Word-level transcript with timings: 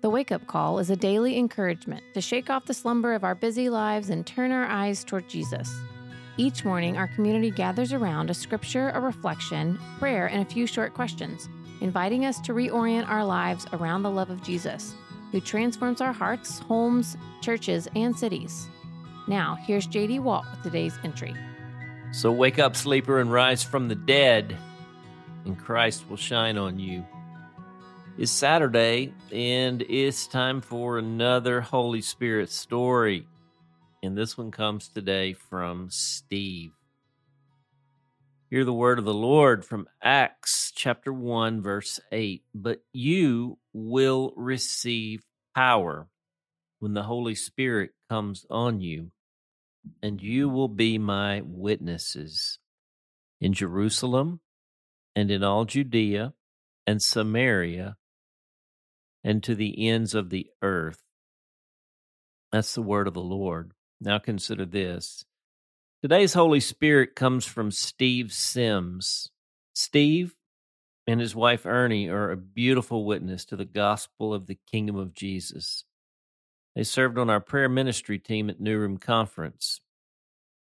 The 0.00 0.08
Wake 0.08 0.32
Up 0.32 0.46
Call 0.46 0.78
is 0.78 0.88
a 0.88 0.96
daily 0.96 1.36
encouragement 1.36 2.02
to 2.14 2.22
shake 2.22 2.48
off 2.48 2.64
the 2.64 2.72
slumber 2.72 3.12
of 3.12 3.22
our 3.22 3.34
busy 3.34 3.68
lives 3.68 4.08
and 4.08 4.26
turn 4.26 4.50
our 4.50 4.64
eyes 4.64 5.04
toward 5.04 5.28
Jesus. 5.28 5.78
Each 6.38 6.64
morning, 6.64 6.96
our 6.96 7.08
community 7.08 7.50
gathers 7.50 7.92
around 7.92 8.30
a 8.30 8.34
scripture, 8.34 8.88
a 8.94 9.00
reflection, 9.00 9.78
prayer, 9.98 10.26
and 10.26 10.40
a 10.40 10.50
few 10.50 10.66
short 10.66 10.94
questions, 10.94 11.50
inviting 11.82 12.24
us 12.24 12.40
to 12.40 12.54
reorient 12.54 13.10
our 13.10 13.26
lives 13.26 13.66
around 13.74 14.02
the 14.02 14.10
love 14.10 14.30
of 14.30 14.42
Jesus, 14.42 14.94
who 15.32 15.40
transforms 15.40 16.00
our 16.00 16.14
hearts, 16.14 16.60
homes, 16.60 17.18
churches, 17.42 17.86
and 17.94 18.18
cities. 18.18 18.70
Now, 19.28 19.58
here's 19.66 19.86
JD 19.86 20.20
Walt 20.20 20.46
with 20.50 20.62
today's 20.62 20.98
entry. 21.04 21.34
So 22.12 22.32
wake 22.32 22.58
up, 22.58 22.74
sleeper, 22.74 23.20
and 23.20 23.30
rise 23.30 23.62
from 23.62 23.88
the 23.88 23.96
dead, 23.96 24.56
and 25.44 25.58
Christ 25.58 26.08
will 26.08 26.16
shine 26.16 26.56
on 26.56 26.78
you. 26.78 27.04
It's 28.18 28.32
Saturday, 28.32 29.14
and 29.32 29.82
it's 29.82 30.26
time 30.26 30.60
for 30.60 30.98
another 30.98 31.60
Holy 31.62 32.02
Spirit 32.02 32.50
story. 32.50 33.26
And 34.02 34.18
this 34.18 34.36
one 34.36 34.50
comes 34.50 34.88
today 34.88 35.32
from 35.32 35.88
Steve. 35.90 36.72
Hear 38.50 38.64
the 38.64 38.74
word 38.74 38.98
of 38.98 39.04
the 39.06 39.14
Lord 39.14 39.64
from 39.64 39.86
Acts 40.02 40.70
chapter 40.74 41.12
1, 41.12 41.62
verse 41.62 41.98
8. 42.12 42.42
But 42.54 42.80
you 42.92 43.58
will 43.72 44.34
receive 44.36 45.22
power 45.54 46.08
when 46.80 46.92
the 46.92 47.04
Holy 47.04 47.36
Spirit 47.36 47.92
comes 48.10 48.44
on 48.50 48.80
you, 48.80 49.12
and 50.02 50.20
you 50.20 50.48
will 50.50 50.68
be 50.68 50.98
my 50.98 51.42
witnesses 51.44 52.58
in 53.40 53.54
Jerusalem 53.54 54.40
and 55.16 55.30
in 55.30 55.42
all 55.42 55.64
Judea 55.64 56.34
and 56.86 57.00
Samaria 57.00 57.96
and 59.22 59.42
to 59.42 59.54
the 59.54 59.88
ends 59.88 60.14
of 60.14 60.30
the 60.30 60.48
earth. 60.62 61.02
That's 62.52 62.74
the 62.74 62.82
word 62.82 63.06
of 63.06 63.14
the 63.14 63.20
Lord. 63.20 63.72
Now 64.00 64.18
consider 64.18 64.64
this. 64.64 65.24
Today's 66.02 66.32
Holy 66.32 66.60
Spirit 66.60 67.14
comes 67.14 67.44
from 67.44 67.70
Steve 67.70 68.32
Sims. 68.32 69.30
Steve 69.74 70.34
and 71.06 71.20
his 71.20 71.34
wife 71.34 71.66
Ernie 71.66 72.08
are 72.08 72.30
a 72.30 72.36
beautiful 72.36 73.04
witness 73.04 73.44
to 73.46 73.56
the 73.56 73.64
gospel 73.64 74.32
of 74.32 74.46
the 74.46 74.58
kingdom 74.70 74.96
of 74.96 75.14
Jesus. 75.14 75.84
They 76.74 76.84
served 76.84 77.18
on 77.18 77.28
our 77.28 77.40
prayer 77.40 77.68
ministry 77.68 78.18
team 78.18 78.48
at 78.48 78.60
New 78.60 78.78
Room 78.78 78.96
Conference. 78.96 79.80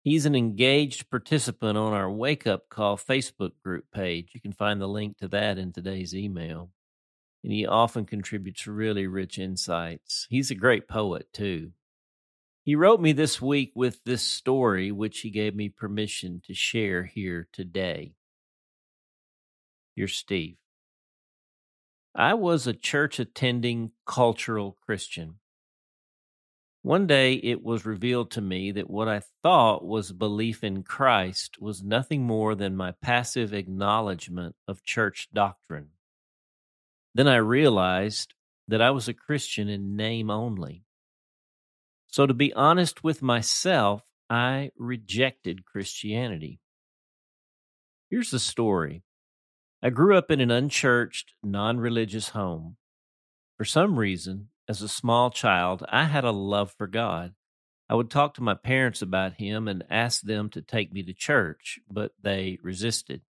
He's 0.03 0.25
an 0.25 0.37
engaged 0.37 1.11
participant 1.11 1.77
on 1.77 1.93
our 1.93 2.11
Wake 2.11 2.47
Up 2.47 2.69
Call 2.69 2.97
Facebook 2.97 3.53
group 3.63 3.87
page. 3.93 4.31
You 4.33 4.41
can 4.41 4.53
find 4.53 4.81
the 4.81 4.87
link 4.87 5.19
to 5.19 5.29
that 5.29 5.59
in 5.59 5.73
today's 5.73 6.15
email 6.15 6.71
and 7.47 7.55
he 7.55 7.65
often 7.65 8.05
contributes 8.05 8.67
really 8.67 9.07
rich 9.07 9.39
insights. 9.39 10.27
He's 10.29 10.51
a 10.51 10.57
great 10.57 10.89
poet, 10.89 11.33
too. 11.33 11.71
He 12.65 12.75
wrote 12.75 13.01
me 13.01 13.13
this 13.13 13.41
week 13.41 13.71
with 13.77 14.03
this 14.03 14.23
story, 14.23 14.91
which 14.91 15.21
he 15.21 15.31
gave 15.31 15.55
me 15.55 15.69
permission 15.69 16.43
to 16.49 16.55
share 16.55 17.05
here 17.05 17.47
today. 17.53 18.15
You're 19.95 20.09
Steve. 20.09 20.57
I 22.17 22.35
was 22.35 22.67
a 22.67 22.73
church 22.73 23.21
attending 23.21 23.93
cultural 24.05 24.77
Christian. 24.85 25.37
One 26.83 27.07
day 27.07 27.35
it 27.35 27.63
was 27.63 27.87
revealed 27.87 28.33
to 28.33 28.41
me 28.41 28.73
that 28.73 28.91
what 28.91 29.07
I 29.07 29.23
thought 29.45 29.87
was 29.87 30.11
belief 30.11 30.65
in 30.65 30.83
Christ 30.83 31.61
was 31.61 31.85
nothing 31.85 32.25
more 32.25 32.57
than 32.57 32.75
my 32.75 32.91
passive 33.01 33.55
acknowledgement 33.55 34.57
of 34.67 34.83
church 34.83 35.29
doctrine. 35.33 35.91
Then 37.17 37.29
I 37.29 37.37
realized 37.37 38.35
that 38.69 38.83
I 38.83 38.91
was 38.91 39.09
a 39.09 39.15
Christian 39.15 39.71
in 39.71 39.97
name 39.97 40.29
only. 40.29 40.85
So, 42.09 42.27
to 42.27 42.35
be 42.35 42.53
honest 42.53 43.03
with 43.03 43.23
myself, 43.23 44.03
I 44.29 44.71
rejected 44.77 45.65
Christianity. 45.65 46.61
Here's 48.11 48.31
the 48.31 48.39
story 48.39 49.03
I 49.83 49.89
grew 49.89 50.15
up 50.15 50.31
in 50.31 50.43
an 50.43 50.51
unchurched, 50.51 51.33
non 51.43 51.79
religious 51.79 52.29
home. 52.29 52.77
For 53.57 53.65
some 53.65 53.99
reason, 53.99 54.49
as 54.69 54.83
a 54.83 54.89
small 54.89 55.31
child, 55.31 55.87
I 55.89 56.05
had 56.05 56.25
a 56.25 56.33
love 56.33 56.75
for 56.77 56.87
God. 56.87 57.33
I 57.89 57.95
would 57.95 58.11
talk 58.11 58.35
to 58.35 58.43
my 58.43 58.55
parents 58.55 59.01
about 59.01 59.41
Him 59.41 59.69
and 59.69 59.85
ask 59.89 60.21
them 60.21 60.51
to 60.51 60.61
take 60.61 60.93
me 60.93 61.03
to 61.05 61.15
church, 61.15 61.79
but 61.91 62.13
they 62.23 62.59
resisted. 62.63 63.23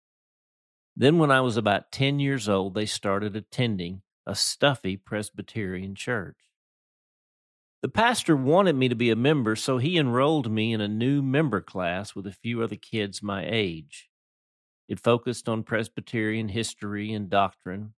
Then, 0.96 1.18
when 1.18 1.32
I 1.32 1.42
was 1.42 1.58
about 1.58 1.92
10 1.92 2.20
years 2.20 2.48
old, 2.48 2.74
they 2.74 2.86
started 2.86 3.36
attending 3.36 4.02
a 4.26 4.36
stuffy 4.36 4.96
Presbyterian 4.96 5.94
church. 5.96 6.38
The 7.82 7.90
pastor 7.90 8.36
wanted 8.36 8.76
me 8.76 8.90
to 8.90 8.96
be 8.96 9.12
a 9.12 9.16
member, 9.16 9.56
so 9.56 9.78
he 9.78 9.98
enrolled 9.98 10.50
me 10.50 10.74
in 10.74 10.82
a 10.82 10.88
new 10.88 11.22
member 11.22 11.62
class 11.62 12.16
with 12.16 12.26
a 12.26 12.32
few 12.32 12.64
other 12.64 12.78
kids 12.78 13.22
my 13.22 13.46
age. 13.48 14.10
It 14.88 15.00
focused 15.00 15.50
on 15.50 15.64
Presbyterian 15.64 16.50
history 16.50 17.12
and 17.14 17.30
doctrine, 17.30 17.94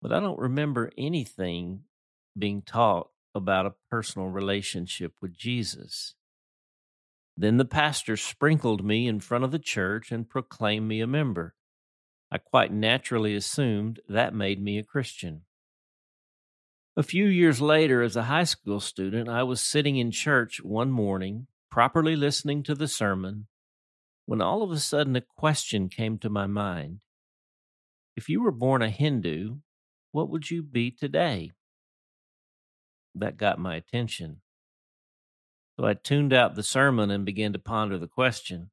but 0.00 0.12
I 0.12 0.20
don't 0.20 0.38
remember 0.38 0.90
anything 0.96 1.82
being 2.38 2.62
taught 2.62 3.10
about 3.34 3.66
a 3.66 3.74
personal 3.90 4.28
relationship 4.28 5.14
with 5.20 5.36
Jesus. 5.36 6.14
Then 7.36 7.56
the 7.56 7.64
pastor 7.64 8.16
sprinkled 8.16 8.84
me 8.84 9.06
in 9.06 9.20
front 9.20 9.44
of 9.44 9.50
the 9.50 9.58
church 9.58 10.12
and 10.12 10.28
proclaimed 10.28 10.88
me 10.88 11.00
a 11.00 11.06
member. 11.06 11.54
I 12.32 12.38
quite 12.38 12.72
naturally 12.72 13.34
assumed 13.34 14.00
that 14.08 14.34
made 14.34 14.62
me 14.62 14.78
a 14.78 14.84
Christian. 14.84 15.42
A 16.96 17.02
few 17.02 17.26
years 17.26 17.60
later, 17.60 18.02
as 18.02 18.14
a 18.14 18.24
high 18.24 18.44
school 18.44 18.78
student, 18.78 19.28
I 19.28 19.42
was 19.42 19.60
sitting 19.60 19.96
in 19.96 20.10
church 20.10 20.60
one 20.62 20.90
morning, 20.90 21.48
properly 21.70 22.14
listening 22.14 22.62
to 22.64 22.74
the 22.74 22.86
sermon, 22.88 23.46
when 24.26 24.40
all 24.40 24.62
of 24.62 24.70
a 24.70 24.78
sudden 24.78 25.16
a 25.16 25.20
question 25.20 25.88
came 25.88 26.18
to 26.18 26.30
my 26.30 26.46
mind. 26.46 27.00
If 28.16 28.28
you 28.28 28.42
were 28.42 28.52
born 28.52 28.82
a 28.82 28.90
Hindu, 28.90 29.56
what 30.12 30.28
would 30.28 30.50
you 30.50 30.62
be 30.62 30.90
today? 30.90 31.52
That 33.14 33.36
got 33.36 33.58
my 33.58 33.74
attention. 33.76 34.40
So 35.76 35.86
I 35.86 35.94
tuned 35.94 36.32
out 36.32 36.54
the 36.54 36.62
sermon 36.62 37.10
and 37.10 37.24
began 37.24 37.52
to 37.54 37.58
ponder 37.58 37.98
the 37.98 38.06
question 38.06 38.70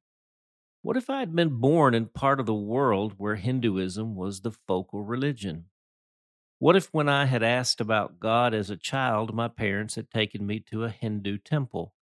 what 0.88 0.96
if 0.96 1.10
I 1.10 1.18
had 1.18 1.36
been 1.36 1.60
born 1.60 1.92
in 1.92 2.06
part 2.06 2.40
of 2.40 2.46
the 2.46 2.54
world 2.54 3.12
where 3.18 3.34
Hinduism 3.34 4.14
was 4.14 4.40
the 4.40 4.52
focal 4.52 5.04
religion? 5.04 5.66
What 6.60 6.76
if, 6.76 6.88
when 6.94 7.10
I 7.10 7.26
had 7.26 7.42
asked 7.42 7.82
about 7.82 8.18
God 8.18 8.54
as 8.54 8.70
a 8.70 8.76
child, 8.78 9.34
my 9.34 9.48
parents 9.48 9.96
had 9.96 10.10
taken 10.10 10.46
me 10.46 10.60
to 10.70 10.84
a 10.84 10.88
Hindu 10.88 11.36
temple? 11.44 11.92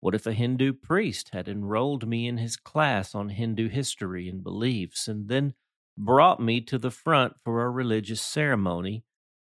What 0.00 0.16
if 0.16 0.26
a 0.26 0.32
Hindu 0.32 0.72
priest 0.72 1.30
had 1.32 1.46
enrolled 1.46 2.08
me 2.08 2.26
in 2.26 2.38
his 2.38 2.56
class 2.56 3.14
on 3.14 3.28
Hindu 3.28 3.68
history 3.68 4.28
and 4.28 4.42
beliefs, 4.42 5.06
and 5.06 5.28
then 5.28 5.54
brought 5.96 6.42
me 6.42 6.60
to 6.62 6.76
the 6.76 6.90
front 6.90 7.34
for 7.44 7.64
a 7.64 7.70
religious 7.70 8.20
ceremony 8.20 9.04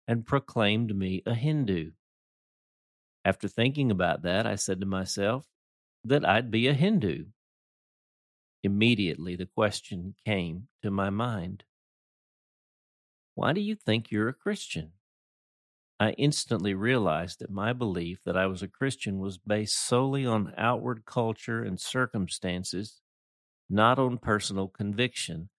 and 0.08 0.28
proclaimed 0.28 0.96
me 0.96 1.24
a 1.26 1.34
Hindu? 1.34 1.94
After 3.26 3.48
thinking 3.48 3.90
about 3.90 4.22
that, 4.22 4.46
I 4.46 4.54
said 4.54 4.80
to 4.82 4.86
myself 4.86 5.48
that 6.04 6.24
I'd 6.24 6.52
be 6.52 6.68
a 6.68 6.74
Hindu 6.76 7.30
Immediately 8.66 9.36
the 9.36 9.46
question 9.46 10.16
came 10.26 10.70
to 10.82 10.90
my 10.90 11.12
mind 11.12 11.66
Why 13.36 13.54
do 13.54 13.62
you 13.62 13.76
think 13.76 14.10
you're 14.10 14.28
a 14.28 14.34
Christian? 14.34 14.94
I 16.00 16.14
instantly 16.14 16.74
realized 16.74 17.38
that 17.40 17.52
my 17.52 17.74
belief 17.74 18.24
that 18.26 18.36
I 18.36 18.48
was 18.48 18.64
a 18.64 18.68
Christian 18.68 19.20
was 19.20 19.38
based 19.38 19.78
solely 19.78 20.26
on 20.26 20.52
outward 20.58 21.06
culture 21.06 21.62
and 21.62 21.80
circumstances, 21.80 23.02
not 23.70 24.00
on 24.00 24.18
personal 24.18 24.68
conviction. 24.68 25.50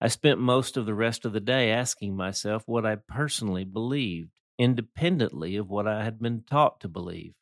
I 0.00 0.08
spent 0.08 0.40
most 0.40 0.76
of 0.76 0.84
the 0.84 0.94
rest 0.94 1.24
of 1.24 1.32
the 1.32 1.38
day 1.38 1.70
asking 1.70 2.16
myself 2.16 2.64
what 2.66 2.84
I 2.84 2.96
personally 2.96 3.62
believed, 3.62 4.32
independently 4.58 5.54
of 5.54 5.70
what 5.70 5.86
I 5.86 6.02
had 6.02 6.18
been 6.18 6.42
taught 6.42 6.80
to 6.80 6.88
believe. 6.88 7.34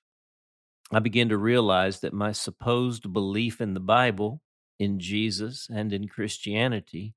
I 0.93 0.99
began 0.99 1.31
to 1.31 1.39
realize 1.39 2.01
that 2.01 2.13
my 2.13 2.33
supposed 2.33 3.15
belief 3.15 3.63
in 3.63 3.73
the 3.73 3.81
Bible 3.81 4.43
in 4.79 4.99
Jesus 4.99 5.69
and 5.73 5.93
in 5.93 6.09
Christianity 6.09 7.15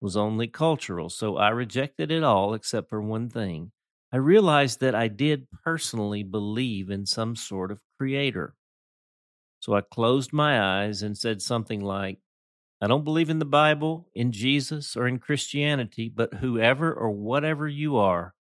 was 0.00 0.16
only 0.16 0.48
cultural, 0.48 1.08
so 1.08 1.36
I 1.36 1.50
rejected 1.50 2.10
it 2.10 2.24
all 2.24 2.54
except 2.54 2.90
for 2.90 3.00
one 3.00 3.30
thing. 3.30 3.70
I 4.12 4.16
realized 4.16 4.80
that 4.80 4.94
I 4.94 5.08
did 5.08 5.46
personally 5.64 6.22
believe 6.22 6.90
in 6.90 7.06
some 7.06 7.36
sort 7.36 7.70
of 7.70 7.78
creator. 7.98 8.54
So 9.60 9.74
I 9.74 9.80
closed 9.80 10.32
my 10.32 10.82
eyes 10.82 11.02
and 11.02 11.16
said 11.16 11.40
something 11.40 11.80
like, 11.80 12.18
I 12.80 12.88
don't 12.88 13.04
believe 13.04 13.30
in 13.30 13.38
the 13.38 13.44
Bible, 13.44 14.08
in 14.12 14.32
Jesus, 14.32 14.96
or 14.96 15.06
in 15.06 15.20
Christianity, 15.20 16.12
but 16.14 16.34
whoever 16.34 16.92
or 16.92 17.12
whatever 17.12 17.68
you 17.68 17.96
are, 17.96 18.34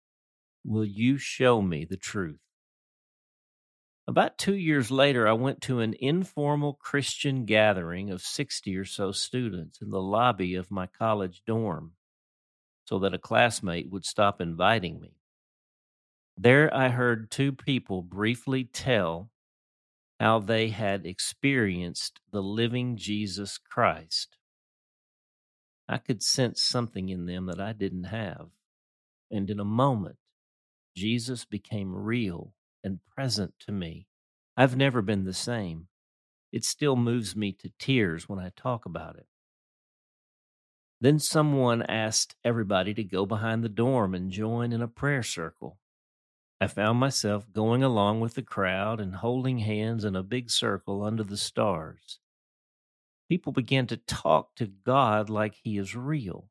will 0.66 0.84
you 0.84 1.20
show 1.20 1.62
me 1.62 1.86
the 1.86 1.96
truth? 1.96 2.40
About 4.08 4.38
two 4.38 4.56
years 4.56 4.90
later, 4.90 5.28
I 5.28 5.34
went 5.34 5.62
to 5.62 5.80
an 5.80 5.96
informal 6.00 6.74
Christian 6.74 7.46
gathering 7.46 8.10
of 8.10 8.22
60 8.22 8.76
or 8.76 8.86
so 8.86 9.12
students 9.12 9.82
in 9.82 9.90
the 9.90 10.02
lobby 10.02 10.56
of 10.56 10.72
my 10.72 10.88
college 10.88 11.44
dorm 11.46 11.94
so 12.86 13.00
that 13.00 13.14
a 13.14 13.20
classmate 13.20 13.90
would 13.90 14.06
stop 14.06 14.42
inviting 14.42 15.00
me. 15.00 15.14
There 16.36 16.74
I 16.76 16.90
heard 16.90 17.30
two 17.30 17.52
people 17.52 18.02
briefly 18.02 18.64
tell 18.64 19.30
how 20.20 20.40
they 20.40 20.70
had 20.70 21.06
experienced 21.06 22.20
the 22.32 22.42
living 22.42 22.98
Jesus 22.98 23.58
Christ. 23.58 24.38
I 25.88 25.98
could 25.98 26.24
sense 26.24 26.62
something 26.62 27.10
in 27.10 27.26
them 27.26 27.46
that 27.46 27.60
I 27.60 27.74
didn't 27.74 28.06
have. 28.06 28.48
And 29.30 29.50
in 29.50 29.60
a 29.60 29.66
moment, 29.66 30.18
Jesus 30.96 31.46
became 31.46 31.94
real 31.94 32.54
and 32.84 33.00
present 33.06 33.54
to 33.62 33.72
me. 33.72 34.08
I've 34.58 34.76
never 34.76 35.02
been 35.02 35.24
the 35.24 35.34
same. 35.34 35.88
It 36.52 36.66
still 36.66 36.96
moves 36.96 37.36
me 37.36 37.52
to 37.54 37.72
tears 37.80 38.28
when 38.28 38.40
I 38.40 38.52
talk 38.56 38.86
about 38.86 39.16
it. 39.16 39.28
Then 41.00 41.18
someone 41.18 41.82
asked 41.84 42.36
everybody 42.44 42.94
to 42.94 43.04
go 43.04 43.26
behind 43.26 43.64
the 43.64 43.70
dorm 43.70 44.14
and 44.14 44.30
join 44.30 44.72
in 44.72 44.82
a 44.82 44.88
prayer 44.88 45.24
circle. 45.24 45.80
I 46.60 46.68
found 46.68 47.00
myself 47.00 47.52
going 47.52 47.82
along 47.82 48.20
with 48.20 48.36
the 48.36 48.44
crowd 48.44 49.00
and 49.00 49.16
holding 49.16 49.60
hands 49.60 50.06
in 50.06 50.16
a 50.16 50.22
big 50.22 50.52
circle 50.52 51.04
under 51.04 51.24
the 51.24 51.38
stars. 51.38 52.20
People 53.28 53.52
began 53.52 53.88
to 53.88 53.98
talk 53.98 54.54
to 54.58 54.68
God 54.68 55.28
like 55.28 55.56
He 55.64 55.80
is 55.80 55.96
real. 55.96 56.50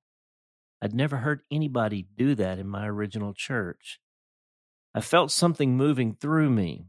I'd 0.82 0.94
never 0.94 1.18
heard 1.18 1.42
anybody 1.50 2.08
do 2.16 2.34
that 2.34 2.58
in 2.58 2.66
my 2.66 2.88
original 2.88 3.34
church. 3.34 4.00
I 4.94 5.00
felt 5.00 5.30
something 5.30 5.76
moving 5.76 6.14
through 6.14 6.50
me. 6.50 6.86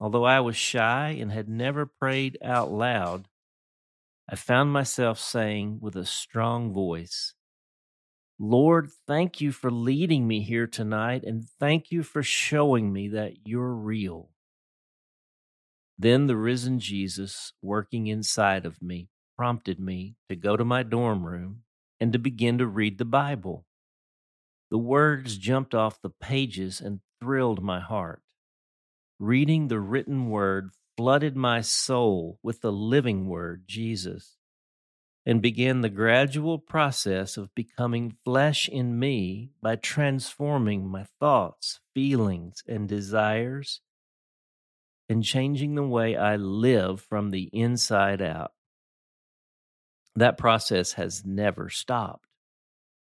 Although 0.00 0.24
I 0.24 0.40
was 0.40 0.56
shy 0.56 1.16
and 1.20 1.32
had 1.32 1.48
never 1.48 1.86
prayed 1.86 2.38
out 2.42 2.70
loud, 2.70 3.28
I 4.30 4.36
found 4.36 4.72
myself 4.72 5.18
saying 5.18 5.78
with 5.80 5.96
a 5.96 6.04
strong 6.04 6.72
voice, 6.72 7.34
Lord, 8.38 8.90
thank 9.06 9.40
you 9.40 9.50
for 9.50 9.70
leading 9.70 10.28
me 10.28 10.42
here 10.42 10.68
tonight, 10.68 11.24
and 11.24 11.48
thank 11.58 11.90
you 11.90 12.04
for 12.04 12.22
showing 12.22 12.92
me 12.92 13.08
that 13.08 13.46
you're 13.46 13.74
real. 13.74 14.30
Then 15.98 16.28
the 16.28 16.36
risen 16.36 16.78
Jesus, 16.78 17.52
working 17.60 18.06
inside 18.06 18.64
of 18.64 18.80
me, 18.80 19.08
prompted 19.36 19.80
me 19.80 20.14
to 20.28 20.36
go 20.36 20.56
to 20.56 20.64
my 20.64 20.84
dorm 20.84 21.26
room 21.26 21.62
and 21.98 22.12
to 22.12 22.18
begin 22.18 22.58
to 22.58 22.66
read 22.66 22.98
the 22.98 23.04
Bible. 23.04 23.66
The 24.70 24.78
words 24.78 25.36
jumped 25.36 25.74
off 25.74 26.00
the 26.00 26.10
pages 26.10 26.80
and 26.80 27.00
thrilled 27.20 27.62
my 27.62 27.80
heart. 27.80 28.22
Reading 29.18 29.68
the 29.68 29.80
written 29.80 30.30
word 30.30 30.70
flooded 30.96 31.36
my 31.36 31.60
soul 31.60 32.38
with 32.42 32.60
the 32.60 32.72
living 32.72 33.28
word, 33.28 33.64
Jesus, 33.66 34.36
and 35.26 35.42
began 35.42 35.80
the 35.80 35.88
gradual 35.88 36.58
process 36.58 37.36
of 37.36 37.54
becoming 37.54 38.16
flesh 38.24 38.68
in 38.68 38.98
me 38.98 39.50
by 39.60 39.76
transforming 39.76 40.88
my 40.88 41.04
thoughts, 41.20 41.80
feelings, 41.94 42.62
and 42.66 42.88
desires 42.88 43.80
and 45.08 45.24
changing 45.24 45.74
the 45.74 45.82
way 45.82 46.16
I 46.16 46.36
live 46.36 47.00
from 47.00 47.30
the 47.30 47.48
inside 47.52 48.20
out. 48.20 48.52
That 50.16 50.36
process 50.36 50.92
has 50.92 51.24
never 51.24 51.70
stopped. 51.70 52.26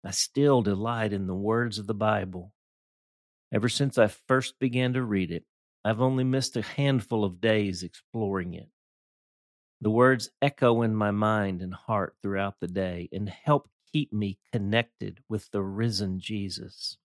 I 0.03 0.11
still 0.11 0.61
delight 0.61 1.13
in 1.13 1.27
the 1.27 1.35
words 1.35 1.79
of 1.79 1.87
the 1.87 1.93
Bible. 1.93 2.51
Ever 3.53 3.69
since 3.69 3.99
I 3.99 4.07
first 4.07 4.57
began 4.57 4.93
to 4.93 5.03
read 5.03 5.29
it, 5.29 5.45
I've 5.85 6.01
only 6.01 6.23
missed 6.23 6.57
a 6.57 6.63
handful 6.63 7.23
of 7.23 7.39
days 7.39 7.83
exploring 7.83 8.55
it. 8.55 8.69
The 9.79 9.91
words 9.91 10.31
echo 10.41 10.81
in 10.81 10.95
my 10.95 11.11
mind 11.11 11.61
and 11.61 11.73
heart 11.73 12.15
throughout 12.21 12.59
the 12.59 12.67
day 12.67 13.09
and 13.11 13.29
help 13.29 13.69
keep 13.91 14.11
me 14.11 14.39
connected 14.51 15.19
with 15.29 15.51
the 15.51 15.61
risen 15.61 16.19
Jesus. 16.19 16.97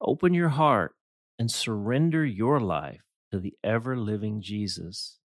Open 0.00 0.34
your 0.34 0.48
heart 0.48 0.96
and 1.38 1.50
surrender 1.50 2.24
your 2.24 2.58
life 2.58 3.02
to 3.30 3.38
the 3.38 3.54
ever 3.62 3.96
living 3.96 4.40
Jesus. 4.40 5.20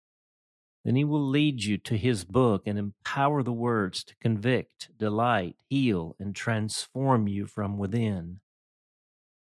Then 0.87 0.97
he 0.97 1.05
will 1.05 1.27
lead 1.27 1.65
you 1.65 1.77
to 1.79 1.99
his 1.99 2.25
book 2.25 2.63
and 2.67 2.79
empower 2.79 3.43
the 3.43 3.53
words 3.53 4.05
to 4.05 4.17
convict, 4.23 4.89
delight, 4.97 5.57
heal, 5.69 6.17
and 6.19 6.35
transform 6.35 7.29
you 7.29 7.47
from 7.47 7.77
within. 7.77 8.41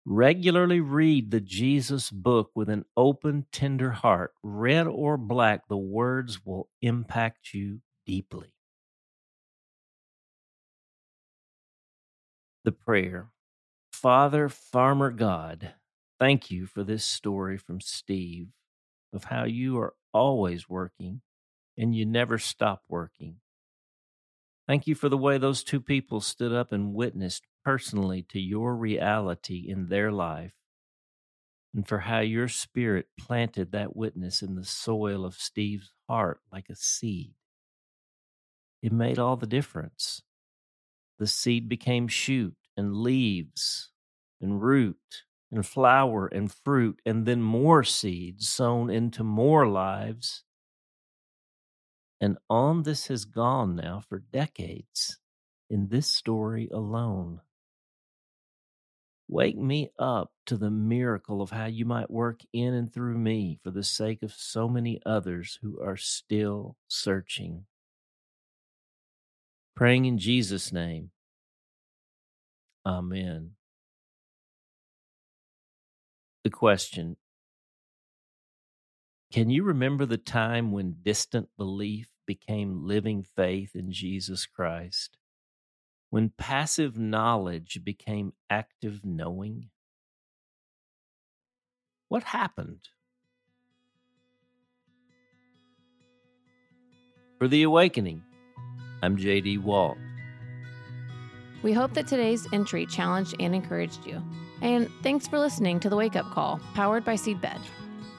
Regularly 0.09 0.79
read 0.79 1.31
the 1.31 1.41
Jesus 1.41 2.11
book 2.11 2.51
with 2.55 2.69
an 2.69 2.85
open, 2.95 3.45
tender 3.51 3.91
heart. 3.91 4.33
Red 4.41 4.87
or 4.87 5.17
black, 5.17 5.67
the 5.67 5.75
words 5.75 6.45
will 6.45 6.69
impact 6.81 7.53
you 7.53 7.81
deeply. 8.05 8.53
The 12.63 12.71
prayer 12.71 13.31
Father, 13.91 14.47
Farmer 14.47 15.11
God, 15.11 15.73
thank 16.19 16.49
you 16.49 16.67
for 16.67 16.85
this 16.85 17.03
story 17.03 17.57
from 17.57 17.81
Steve 17.81 18.47
of 19.11 19.25
how 19.25 19.43
you 19.43 19.77
are 19.77 19.93
always 20.13 20.69
working 20.69 21.19
and 21.77 21.93
you 21.93 22.05
never 22.05 22.37
stop 22.37 22.81
working. 22.87 23.35
Thank 24.67 24.87
you 24.87 24.95
for 24.95 25.09
the 25.09 25.17
way 25.17 25.37
those 25.37 25.65
two 25.65 25.81
people 25.81 26.21
stood 26.21 26.53
up 26.53 26.71
and 26.71 26.93
witnessed 26.93 27.43
personally 27.67 28.21
to 28.21 28.39
your 28.39 28.73
reality 28.73 29.65
in 29.67 29.89
their 29.89 30.09
life, 30.09 30.53
and 31.75 31.85
for 31.85 31.99
how 31.99 32.21
your 32.21 32.47
spirit 32.47 33.07
planted 33.19 33.73
that 33.73 33.93
witness 33.93 34.41
in 34.41 34.55
the 34.55 34.63
soil 34.63 35.25
of 35.25 35.35
Steve's 35.35 35.91
heart 36.07 36.39
like 36.49 36.69
a 36.69 36.75
seed. 36.75 37.33
It 38.81 38.93
made 38.93 39.19
all 39.19 39.35
the 39.35 39.45
difference. 39.45 40.21
The 41.19 41.27
seed 41.27 41.67
became 41.67 42.07
shoot 42.07 42.55
and 42.77 42.95
leaves 42.95 43.91
and 44.39 44.61
root 44.61 45.25
and 45.51 45.65
flower 45.65 46.27
and 46.27 46.49
fruit, 46.49 47.01
and 47.05 47.25
then 47.25 47.41
more 47.41 47.83
seeds 47.83 48.47
sown 48.47 48.89
into 48.89 49.25
more 49.25 49.67
lives 49.67 50.45
and 52.21 52.37
on 52.49 52.83
this 52.83 53.07
has 53.07 53.25
gone 53.25 53.75
now 53.75 54.01
for 54.07 54.19
decades 54.19 55.19
in 55.69 55.89
this 55.89 56.07
story 56.07 56.69
alone. 56.71 57.41
Wake 59.27 59.57
me 59.57 59.89
up 59.99 60.31
to 60.45 60.57
the 60.57 60.69
miracle 60.69 61.41
of 61.41 61.49
how 61.49 61.65
you 61.65 61.85
might 61.85 62.09
work 62.09 62.41
in 62.53 62.73
and 62.73 62.91
through 62.93 63.17
me 63.17 63.59
for 63.61 63.71
the 63.71 63.83
sake 63.83 64.23
of 64.23 64.31
so 64.31 64.69
many 64.69 65.01
others 65.05 65.59
who 65.61 65.81
are 65.81 65.97
still 65.97 66.77
searching. 66.87 67.65
Praying 69.75 70.05
in 70.05 70.17
Jesus' 70.17 70.71
name. 70.71 71.11
Amen. 72.85 73.51
The 76.43 76.49
question 76.49 77.17
can 79.31 79.49
you 79.49 79.63
remember 79.63 80.05
the 80.05 80.17
time 80.17 80.71
when 80.71 80.97
distant 81.03 81.49
belief 81.57 82.07
became 82.25 82.87
living 82.87 83.23
faith 83.23 83.75
in 83.75 83.91
Jesus 83.91 84.45
Christ? 84.45 85.17
When 86.09 86.31
passive 86.37 86.97
knowledge 86.97 87.81
became 87.83 88.33
active 88.49 89.01
knowing? 89.03 89.69
What 92.07 92.23
happened? 92.23 92.87
For 97.39 97.47
the 97.47 97.63
awakening, 97.63 98.23
I'm 99.03 99.17
JD 99.17 99.61
Walt. 99.61 99.97
We 101.61 101.73
hope 101.73 101.93
that 101.95 102.07
today's 102.07 102.47
entry 102.53 102.85
challenged 102.85 103.35
and 103.39 103.53
encouraged 103.53 104.05
you. 104.05 104.23
And 104.61 104.89
thanks 105.03 105.27
for 105.27 105.37
listening 105.37 105.79
to 105.81 105.89
the 105.89 105.97
Wake 105.97 106.15
Up 106.15 106.31
Call, 106.31 106.59
powered 106.73 107.03
by 107.03 107.15
Seedbed. 107.15 107.59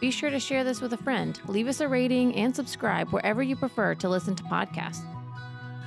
Be 0.01 0.11
sure 0.11 0.31
to 0.31 0.39
share 0.39 0.63
this 0.63 0.81
with 0.81 0.93
a 0.93 0.99
friend, 0.99 1.41
leave 1.47 1.67
us 1.67 1.81
a 1.81 1.89
rating, 1.89 2.35
and 2.37 2.55
subscribe 2.55 3.09
wherever 3.09 3.43
you 3.43 3.57
prefer 3.57 3.95
to 3.97 4.09
listen 4.09 4.37
to 4.37 4.45
podcasts. 4.45 5.05